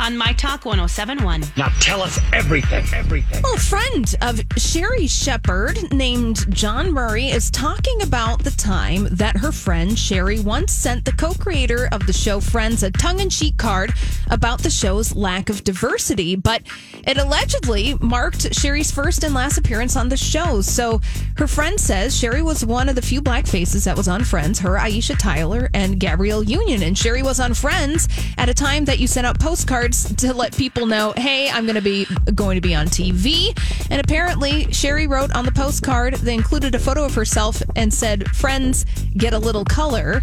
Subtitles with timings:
[0.00, 1.44] on My Talk 1071.
[1.58, 3.42] Now tell us everything, everything.
[3.42, 9.36] Well, a friend of Sherri Shepherd named John Murray is talking about the time that
[9.36, 13.28] her friend Sherri once sent the co creator of the show Friends a tongue in
[13.28, 13.92] cheek card
[14.30, 16.62] about the show's lack of diversity, but
[17.06, 20.62] it allegedly marked Sherri's first and last appearance on the show.
[20.62, 21.02] So
[21.36, 24.60] her friend says Sherri was one of the few black faces that was on Friends,
[24.60, 26.82] her, Aisha Tyler, and Gabrielle Union.
[26.82, 30.56] And Sherri was on Friends at a time that you sent out postcards to let
[30.56, 33.56] people know, hey, I'm going to be going to be on TV.
[33.90, 38.28] And apparently, Sherri wrote on the postcard, they included a photo of herself and said,
[38.34, 38.84] friends,
[39.16, 40.22] get a little color.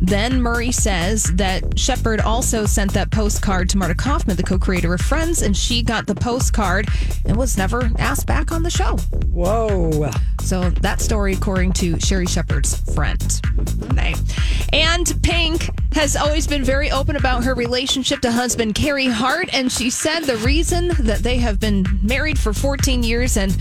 [0.00, 4.92] Then Murray says that Shepherd also sent that postcard to Marta Kauffman, the co creator
[4.92, 6.88] of Friends, and she got the postcard
[7.24, 8.96] and was never asked back on the show.
[9.32, 10.10] Whoa.
[10.44, 13.40] So that story, according to Sherri Shepherd's friend.
[14.74, 19.72] And Pink has always been very open about her relationship to husband Carey Hart, and
[19.72, 23.56] she said the reason that they have been married for 14 years and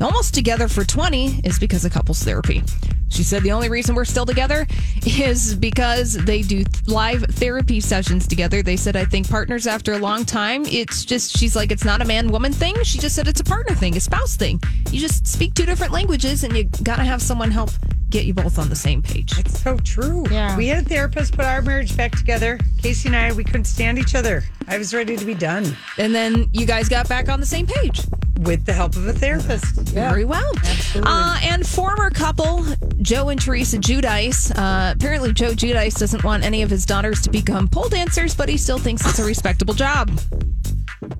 [0.00, 2.62] almost together for 20 is because of couples therapy.
[3.08, 4.66] She said the only reason we're still together
[5.06, 8.62] is because they do live therapy sessions together.
[8.62, 12.02] They said, I think partners after a long time, it's just, she's like, it's not
[12.02, 12.74] a man woman thing.
[12.82, 14.60] She just said it's a partner thing, a spouse thing.
[14.90, 17.70] You just speak two different languages and you got to have someone help
[18.10, 19.38] get you both on the same page.
[19.38, 20.24] It's so true.
[20.30, 20.56] Yeah.
[20.56, 22.58] We had a therapist put our marriage back together.
[22.78, 24.42] Casey and I, we couldn't stand each other.
[24.68, 27.66] I was ready to be done And then you guys got back on the same
[27.66, 28.00] page.
[28.40, 29.64] With the help of a therapist.
[29.90, 30.50] Very well.
[30.96, 32.64] Uh, and former couple
[33.00, 34.50] Joe and Teresa Giudice.
[34.56, 38.48] Uh, apparently, Joe Giudice doesn't want any of his daughters to become pole dancers, but
[38.48, 40.10] he still thinks it's a respectable job.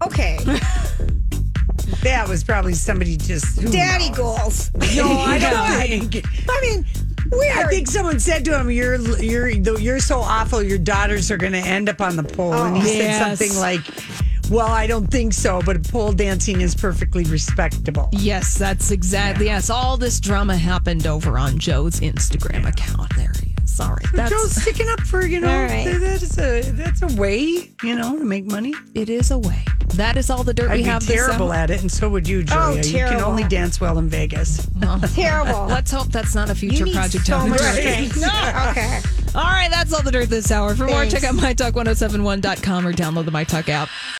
[0.03, 0.39] Okay.
[2.03, 4.71] that was probably somebody just who Daddy knows?
[4.71, 4.97] goals.
[4.97, 5.39] No, I
[5.91, 6.27] don't think.
[6.49, 6.85] I mean,
[7.33, 10.63] we I think someone said to him, "You're you're you're so awful.
[10.63, 13.19] Your daughters are going to end up on the pole." and he Yes.
[13.19, 13.81] said something like,
[14.51, 19.47] "Well, I don't think so, but pole dancing is perfectly respectable." Yes, that's exactly.
[19.47, 23.15] Yes, all this drama happened over on Joe's Instagram account.
[23.17, 23.55] There he is.
[23.75, 25.85] Sorry, But that's Joe's sticking up for you know All right.
[25.87, 28.73] that- that's a that's a way you know to make money.
[28.95, 29.65] it is a way.
[29.95, 31.07] That is all the dirt I'd we be have.
[31.07, 32.63] terrible this at it, and so would you, Julia.
[32.63, 34.67] Oh, you can only dance well in Vegas.
[35.15, 35.67] terrible.
[35.67, 37.27] Let's hope that's not a future you need project.
[37.27, 37.75] so on the much dirt.
[37.81, 38.17] strength.
[38.71, 39.01] Okay.
[39.37, 40.75] All right, that's all the dirt this hour.
[40.77, 43.89] For more, check out mytalk1071.com or download the MyTalk app.